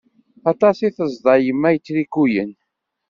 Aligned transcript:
Aṭas 0.51 0.77
i 0.87 0.89
tezḍa 0.97 1.35
yemma 1.45 1.69
n 1.71 1.73
yitrikuyen. 1.75 2.51